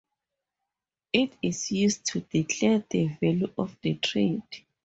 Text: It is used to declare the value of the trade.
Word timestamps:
It 1.13 1.37
is 1.43 1.69
used 1.71 2.05
to 2.07 2.21
declare 2.21 2.83
the 2.89 3.09
value 3.21 3.53
of 3.55 3.77
the 3.83 3.93
trade. 3.99 4.65